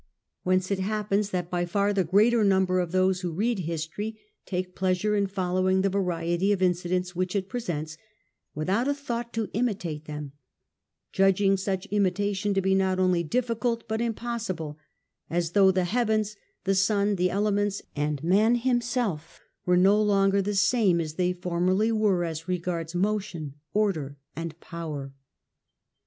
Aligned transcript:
Whence 0.41 0.71
it 0.71 0.79
happens 0.79 1.29
that 1.29 1.51
by 1.51 1.63
far 1.67 1.93
the 1.93 2.03
greater 2.03 2.43
number 2.43 2.79
of 2.79 2.91
those 2.91 3.21
who 3.21 3.31
read 3.31 3.59
History, 3.59 4.19
take 4.47 4.75
pleasure 4.75 5.15
in 5.15 5.27
following 5.27 5.81
the 5.83 5.91
variety 5.91 6.51
of 6.51 6.59
incidents 6.59 7.15
which 7.15 7.35
it 7.35 7.47
presents, 7.47 7.99
without 8.55 8.87
a 8.87 8.95
thought 8.95 9.31
to 9.33 9.47
imitate 9.53 10.05
them; 10.05 10.31
judging 11.11 11.55
such 11.55 11.85
imitation 11.91 12.55
to 12.55 12.61
be 12.63 12.73
not 12.73 12.97
only 12.97 13.21
difficult 13.21 13.87
but 13.87 14.01
impossible; 14.01 14.79
as 15.29 15.51
though 15.51 15.69
the 15.69 15.85
heavens, 15.85 16.35
the 16.63 16.73
sun, 16.73 17.13
the 17.13 17.29
elements, 17.29 17.83
and 17.95 18.23
man 18.23 18.55
himself 18.55 19.39
were 19.67 19.77
no 19.77 20.01
longer 20.01 20.41
the 20.41 20.55
same 20.55 20.99
as 20.99 21.13
they 21.13 21.31
formerly 21.31 21.91
were 21.91 22.23
as 22.23 22.47
regards 22.47 22.95
motion, 22.95 23.53
order, 23.75 24.17
and 24.35 24.59
power. 24.59 25.13